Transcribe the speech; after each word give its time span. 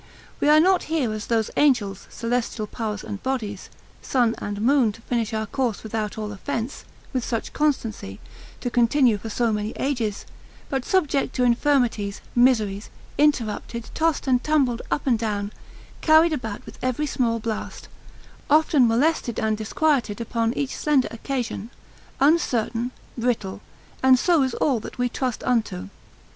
We 0.39 0.49
are 0.49 0.59
not 0.59 0.85
here 0.85 1.13
as 1.13 1.27
those 1.27 1.51
angels, 1.55 2.07
celestial 2.09 2.65
powers 2.65 3.03
and 3.03 3.21
bodies, 3.21 3.69
sun 4.01 4.33
and 4.39 4.59
moon, 4.59 4.91
to 4.93 5.01
finish 5.01 5.31
our 5.31 5.45
course 5.45 5.83
without 5.83 6.17
all 6.17 6.31
offence, 6.31 6.85
with 7.13 7.23
such 7.23 7.53
constancy, 7.53 8.19
to 8.61 8.71
continue 8.71 9.19
for 9.19 9.29
so 9.29 9.53
many 9.53 9.73
ages: 9.75 10.25
but 10.69 10.85
subject 10.85 11.35
to 11.35 11.43
infirmities, 11.43 12.19
miseries, 12.33 12.89
interrupted, 13.19 13.91
tossed 13.93 14.25
and 14.25 14.43
tumbled 14.43 14.81
up 14.89 15.05
and 15.05 15.19
down, 15.19 15.53
carried 16.01 16.33
about 16.33 16.65
with 16.65 16.79
every 16.81 17.05
small 17.05 17.37
blast, 17.39 17.87
often 18.49 18.87
molested 18.87 19.39
and 19.39 19.55
disquieted 19.55 20.19
upon 20.19 20.51
each 20.55 20.75
slender 20.75 21.09
occasion, 21.11 21.69
uncertain, 22.19 22.89
brittle, 23.15 23.61
and 24.01 24.17
so 24.17 24.41
is 24.41 24.55
all 24.55 24.79
that 24.79 24.97
we 24.97 25.09
trust 25.09 25.43
unto. 25.43 25.89